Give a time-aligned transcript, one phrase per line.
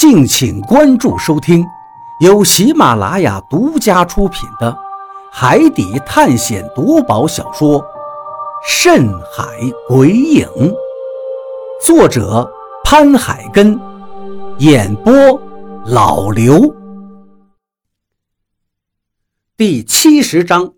[0.00, 1.62] 敬请关注收听，
[2.20, 4.72] 由喜马拉雅独家出品的
[5.30, 7.78] 《海底探险夺宝小说》
[8.66, 9.44] 《深海
[9.86, 10.46] 鬼影》，
[11.84, 12.50] 作者
[12.82, 13.78] 潘海根，
[14.56, 15.12] 演播
[15.84, 16.74] 老刘。
[19.54, 20.72] 第七十章，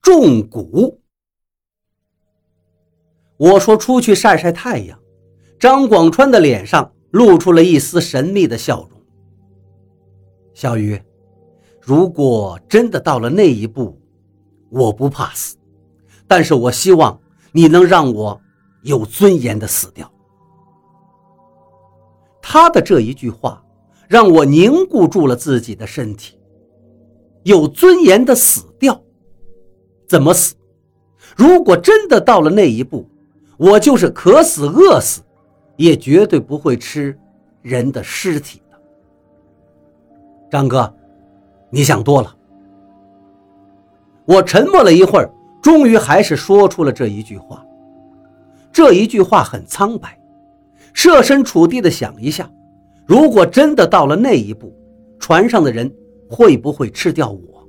[0.00, 1.00] 重谷。
[3.38, 4.96] 我说出去晒晒太阳，
[5.58, 6.92] 张广川的脸上。
[7.16, 9.00] 露出了一丝神秘的笑容。
[10.52, 11.00] 小鱼，
[11.80, 13.98] 如果真的到了那一步，
[14.68, 15.56] 我不怕死，
[16.26, 17.18] 但是我希望
[17.52, 18.38] 你能让我
[18.82, 20.12] 有尊严的死掉。
[22.42, 23.64] 他的这一句话
[24.08, 26.38] 让我凝固住了自己的身体。
[27.44, 29.00] 有尊严的死掉，
[30.06, 30.54] 怎么死？
[31.34, 33.08] 如果真的到了那一步，
[33.56, 35.22] 我就是渴死、饿死。
[35.76, 37.16] 也绝对不会吃
[37.62, 38.78] 人的尸体的，
[40.50, 40.92] 张哥，
[41.70, 42.34] 你想多了。
[44.24, 45.30] 我沉默了一会儿，
[45.62, 47.64] 终于还是说出了这一句话。
[48.72, 50.18] 这一句话很苍白，
[50.92, 52.50] 设身处地的想一下，
[53.06, 54.74] 如果真的到了那一步，
[55.18, 55.90] 船上的人
[56.28, 57.68] 会不会吃掉我？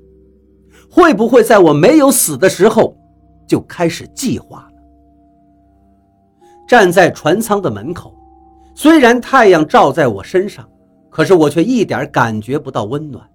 [0.89, 2.97] 会不会在我没有死的时候
[3.45, 4.66] 就开始计划？
[6.67, 8.13] 站在船舱的门口，
[8.75, 10.69] 虽然太阳照在我身上，
[11.09, 13.27] 可是我却一点感觉不到温暖，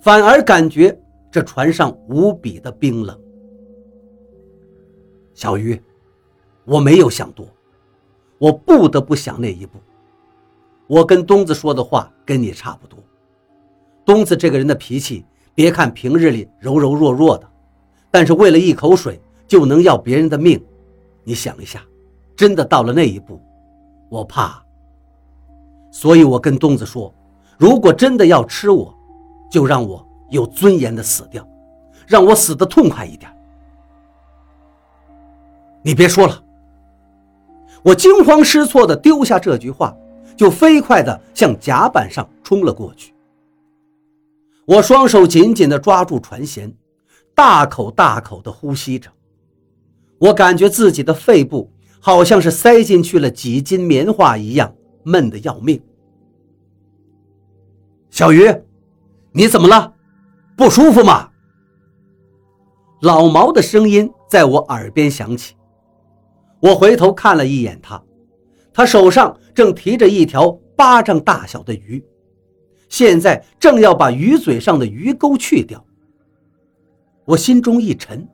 [0.00, 0.98] 反而感觉
[1.30, 3.16] 这船上无比的冰冷。
[5.34, 5.80] 小鱼，
[6.64, 7.46] 我没有想多，
[8.38, 9.78] 我不得不想那一步。
[10.88, 12.98] 我跟东子说的话跟你差不多。
[14.04, 17.48] 东子这个人的脾气，别看平日里柔柔弱弱的，
[18.10, 20.60] 但是为了一口水就能要别人的命，
[21.22, 21.80] 你想一下。
[22.38, 23.40] 真的到了那一步，
[24.08, 24.62] 我怕，
[25.90, 27.12] 所以我跟东子说，
[27.58, 28.96] 如果真的要吃我，
[29.50, 31.44] 就让我有尊严的死掉，
[32.06, 33.28] 让我死的痛快一点。
[35.82, 36.44] 你别说了，
[37.82, 39.92] 我惊慌失措的丢下这句话，
[40.36, 43.12] 就飞快的向甲板上冲了过去。
[44.64, 46.72] 我双手紧紧的抓住船舷，
[47.34, 49.10] 大口大口的呼吸着，
[50.20, 51.68] 我感觉自己的肺部。
[52.00, 55.80] 好像是塞进去了几斤棉花一样，闷得要命。
[58.10, 58.52] 小鱼，
[59.32, 59.94] 你怎么了？
[60.56, 61.30] 不舒服吗？
[63.02, 65.54] 老毛的声音在我耳边响起。
[66.60, 68.02] 我回头看了一眼他，
[68.72, 72.04] 他手上正提着一条巴掌大小的鱼，
[72.88, 75.84] 现在正要把鱼嘴上的鱼钩去掉。
[77.24, 78.26] 我心中一沉，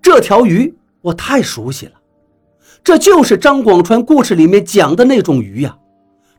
[0.00, 1.95] 这条鱼我太熟悉了。
[2.86, 5.76] 这就是张广川故事里面讲的那种鱼呀，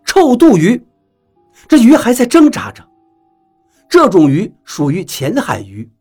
[0.06, 0.82] 臭肚鱼。
[1.68, 2.82] 这鱼还在挣扎着。
[3.90, 5.92] 这种鱼属于浅海鱼，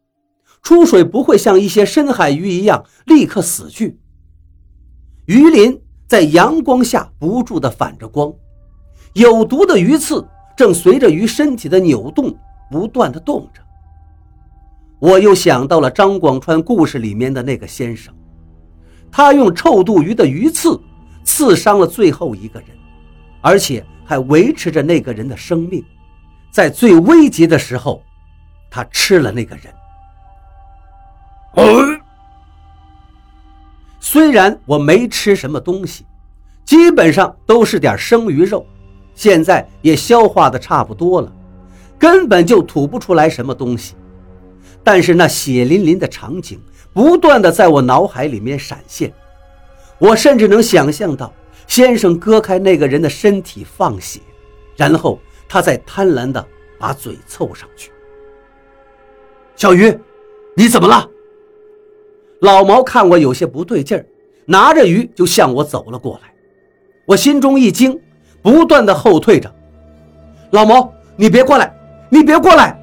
[0.62, 3.98] 出水不会像一些深海鱼一样立刻死去。
[5.24, 8.32] 鱼鳞在阳光下不住地反着光，
[9.14, 10.24] 有毒的鱼刺
[10.56, 12.32] 正随着鱼身体的扭动
[12.70, 13.60] 不断地动着。
[15.00, 18.14] 我又想到了张广川故事里面的那个先生。
[19.10, 20.78] 他用臭肚鱼的鱼刺
[21.24, 22.68] 刺伤了最后一个人，
[23.40, 25.84] 而且还维持着那个人的生命。
[26.50, 28.02] 在最危急的时候，
[28.70, 29.64] 他吃了那个人。
[33.98, 36.06] 虽然我没吃什么东西，
[36.64, 38.64] 基本上都是点生鱼肉，
[39.14, 41.32] 现在也消化的差不多了，
[41.98, 43.94] 根本就吐不出来什么东西。
[44.84, 46.60] 但是那血淋淋的场景。
[46.96, 49.12] 不断的在我脑海里面闪现，
[49.98, 51.30] 我甚至能想象到
[51.66, 54.18] 先生割开那个人的身体放血，
[54.76, 56.42] 然后他再贪婪的
[56.78, 57.92] 把嘴凑上去。
[59.56, 59.94] 小鱼，
[60.54, 61.06] 你怎么了？
[62.40, 64.06] 老毛看我有些不对劲儿，
[64.46, 66.32] 拿着鱼就向我走了过来。
[67.04, 68.00] 我心中一惊，
[68.40, 69.54] 不断的后退着。
[70.52, 71.76] 老毛，你别过来，
[72.08, 72.80] 你别过来！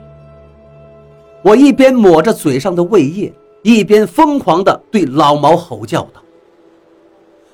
[1.42, 3.34] 我一边抹着嘴上的胃液。
[3.64, 6.22] 一边疯狂地对老毛吼叫道：“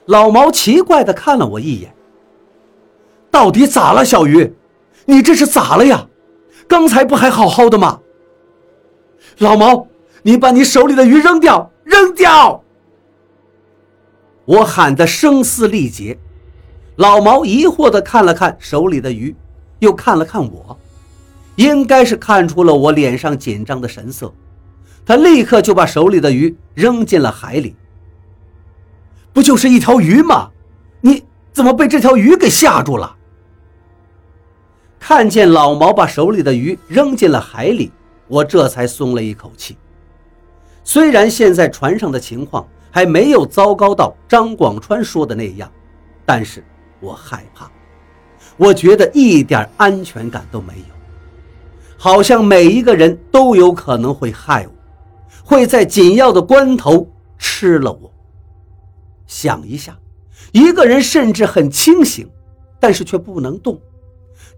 [0.06, 1.94] 老毛奇怪地看了我一眼，
[3.32, 4.04] 到底咋了？
[4.04, 4.54] 小鱼，
[5.06, 6.06] 你这是咋了呀？
[6.68, 8.00] 刚才不还好好的吗？
[9.38, 9.88] 老毛，
[10.24, 12.64] 你把你手里的鱼扔掉，扔掉！”
[14.46, 16.18] 我喊得声嘶力竭。
[16.96, 19.36] 老毛疑惑地看了看手里的鱼，
[19.78, 20.78] 又看了看我，
[21.56, 24.34] 应该是看出了我脸上紧张的神色。
[25.10, 27.76] 他立刻就把手里的鱼扔进了海里。
[29.34, 30.52] 不就是一条鱼吗？
[31.02, 33.16] 你怎么被这条鱼给吓住了？
[35.00, 37.92] 看见老毛把手里的鱼扔进了海里，
[38.28, 39.76] 我这才松了一口气。
[40.84, 45.72] 虽然现在船上的情况还没有糟糕到张广川说的那样，
[46.24, 46.64] 但是
[47.00, 47.68] 我害怕，
[48.58, 50.96] 我觉得一点安全感都没有，
[51.98, 54.74] 好像每一个人都有可能会害我，
[55.44, 58.12] 会在紧要的关头吃了我。
[59.28, 59.98] 想一下，
[60.52, 62.30] 一个人甚至很清醒，
[62.80, 63.80] 但是却不能动。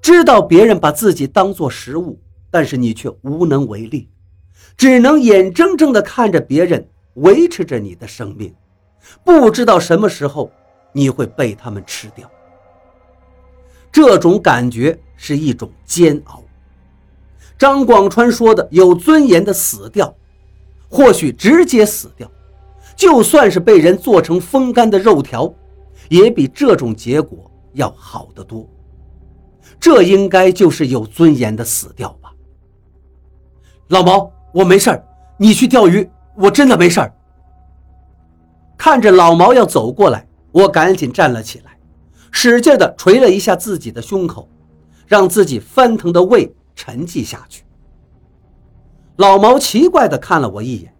[0.01, 2.19] 知道别人把自己当作食物，
[2.49, 4.09] 但是你却无能为力，
[4.75, 8.53] 只能眼睁睁地看着别人维持着你的生命，
[9.23, 10.51] 不知道什么时候
[10.93, 12.29] 你会被他们吃掉。
[13.91, 16.41] 这种感觉是一种煎熬。
[17.57, 20.15] 张广川说的“有尊严的死掉”，
[20.91, 22.29] 或许直接死掉，
[22.97, 25.51] 就算是被人做成风干的肉条，
[26.09, 28.69] 也比这种结果要好得多。
[29.79, 32.31] 这应该就是有尊严的死掉吧。
[33.87, 35.03] 老毛，我没事儿，
[35.37, 37.13] 你去钓鱼，我真的没事儿。
[38.77, 41.77] 看着老毛要走过来，我赶紧站了起来，
[42.31, 44.47] 使劲的捶了一下自己的胸口，
[45.07, 47.63] 让自己翻腾的胃沉寂下去。
[49.21, 50.95] 老毛奇怪的看了我一眼。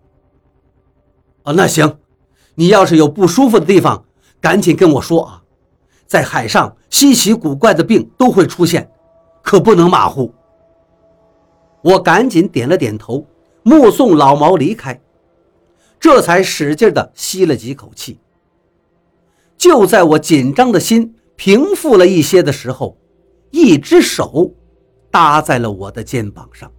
[1.42, 1.98] 啊，那行，
[2.54, 4.06] 你要是有不舒服的地方，
[4.40, 5.42] 赶紧跟我说啊。
[6.06, 8.92] 在海上，稀奇古怪的病都会出现，
[9.42, 10.32] 可不能马虎。
[11.82, 13.26] 我赶紧点了点头，
[13.64, 15.02] 目送老毛离开，
[16.00, 18.20] 这才使劲的吸了几口气。
[19.58, 22.96] 就在我紧张的心平复了一些的时候，
[23.50, 24.54] 一只手
[25.10, 26.72] 搭在了我的肩膀上，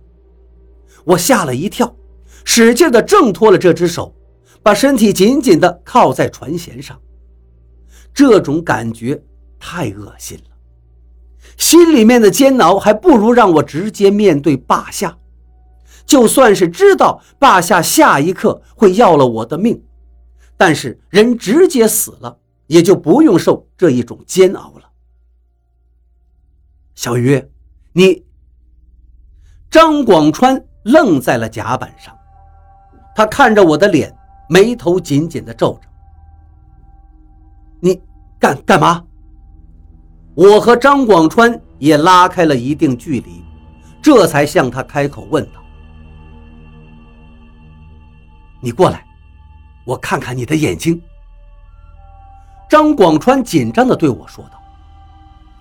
[1.04, 1.96] 我吓了一跳，
[2.44, 4.14] 使劲的挣脱了这只手，
[4.62, 7.00] 把身体紧紧的靠在船舷上。
[8.14, 9.22] 这种感觉
[9.58, 10.56] 太恶心了，
[11.56, 15.18] 心里面的煎熬还不如让我直接面对霸下。
[16.04, 19.82] 就算是知道霸下下一刻会要了我的命，
[20.56, 24.90] 但是人直接死了，也就不用受这一种煎熬了。
[26.94, 27.42] 小鱼，
[27.92, 28.24] 你……
[29.70, 32.16] 张广川愣在了甲板上，
[33.14, 34.14] 他看着我的脸，
[34.48, 35.88] 眉头紧紧的皱着。
[37.80, 38.00] 你
[38.38, 39.04] 干干嘛？
[40.34, 43.44] 我和张广川也拉开了一定距离，
[44.00, 45.60] 这才向他开口问道
[48.60, 49.04] ：“你过来，
[49.84, 51.00] 我看看你的眼睛。”
[52.68, 54.58] 张广川紧张地对我说道。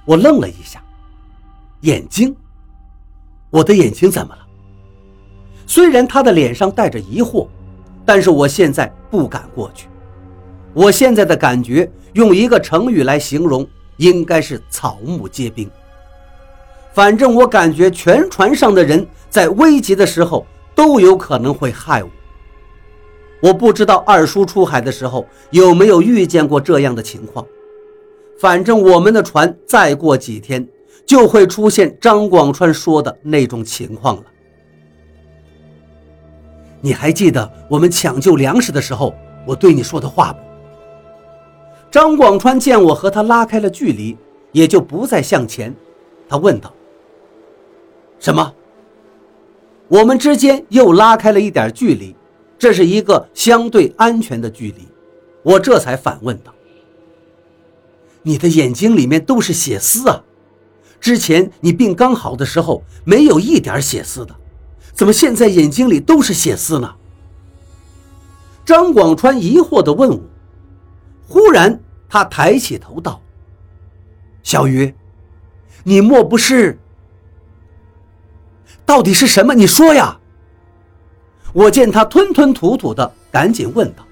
[0.06, 0.82] 我愣了一下，
[1.82, 2.36] 眼睛？
[3.50, 4.48] 我的眼睛怎么了？
[5.72, 7.48] 虽然他的脸上带着疑惑，
[8.06, 9.88] 但是我现在不敢过去。
[10.74, 11.90] 我现在的感觉。
[12.14, 13.66] 用一个成语来形容，
[13.96, 15.72] 应该是草木皆兵。
[16.92, 20.46] 反正我感觉全船上的人在危急的时候
[20.76, 22.10] 都有可能会害我。
[23.42, 27.46] 我不知道二叔出海的时候有没有遇见过这样的情况。
[28.38, 30.68] 反正我们的船再过几天
[31.06, 34.24] 就会出现张广川说的那种情况了。
[36.82, 40.40] 你还记得我们抢救粮食的时候我对你说的话不？
[41.92, 44.18] 张广川见我和他拉开了距离，
[44.52, 45.74] 也就不再向前。
[46.28, 46.74] 他问道
[48.20, 48.54] ：“什么？”
[49.90, 52.16] 我们之间又拉开了一点距离，
[52.58, 54.88] 这是一个相对安全的距离。
[55.44, 56.54] 我这才反问道
[58.24, 60.24] ：“你的眼睛里面都是血丝啊！
[61.02, 64.34] 之前你病刚好的时候没有一点血丝的，
[64.94, 66.96] 怎么现在眼睛里都是血丝呢？”
[68.66, 70.22] 张广川疑惑地问我。
[71.28, 71.80] 忽然，
[72.10, 73.22] 他抬起头道
[74.44, 74.94] ：“小鱼，
[75.84, 76.78] 你莫不是……
[78.86, 79.54] 到底是什么？
[79.54, 80.20] 你说呀！”
[81.54, 84.06] 我见他吞吞吐吐的，赶紧问道：“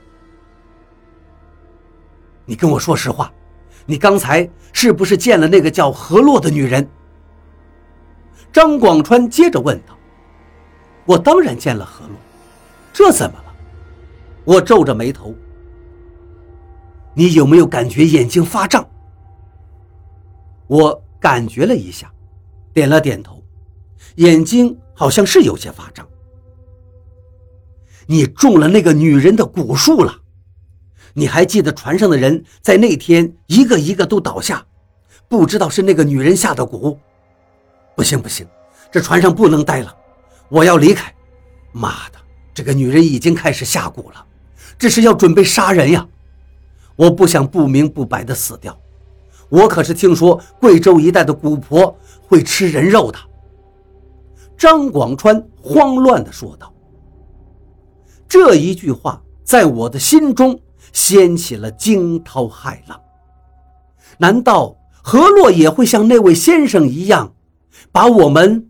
[2.45, 3.31] 你跟我说实话，
[3.85, 6.89] 你刚才是不是见了那个叫何洛的女人？”
[8.51, 9.97] 张广川接着问道
[11.09, 12.15] ：“我当然见了何洛，
[12.93, 13.45] 这怎么了？”
[14.45, 15.33] 我皱着眉头。
[17.15, 18.87] 你有没有感觉眼睛发胀？
[20.67, 22.13] 我感觉了一下，
[22.73, 23.43] 点了点头，
[24.17, 26.07] 眼睛好像是有些发胀。
[28.05, 30.15] 你中了那个女人的蛊术了，
[31.13, 34.63] 你还记得船上的人在那天一个一个都倒下，
[35.27, 36.95] 不知道是那个女人下的蛊。
[37.95, 38.47] 不行不行，
[38.91, 39.95] 这船上不能待了，
[40.49, 41.13] 我要离开。
[41.71, 42.17] 妈的，
[42.53, 44.25] 这个女人已经开始下蛊了，
[44.77, 46.07] 这是要准备杀人呀！
[46.95, 48.77] 我不想不明不白的死掉，
[49.47, 53.17] 我可是听说贵州一带的蛊婆会吃人肉的。”
[54.57, 56.73] 张广川慌乱地说道。
[58.27, 60.59] 这一句话在我的心中
[60.91, 62.99] 掀起了惊涛骇浪。
[64.17, 67.33] 难道何洛也会像那位先生一样，
[67.91, 68.68] 把我们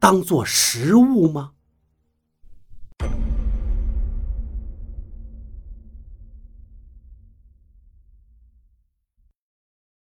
[0.00, 1.52] 当做食物吗？